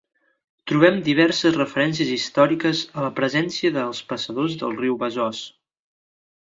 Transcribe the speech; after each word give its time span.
Trobem 0.69 0.95
diverses 1.07 1.53
referències 1.59 2.09
històriques 2.15 2.83
a 2.97 3.05
la 3.09 3.13
presència 3.21 3.77
dels 3.79 4.03
passadors 4.15 4.59
del 4.65 4.77
riu 4.83 5.01
Besòs. 5.07 5.47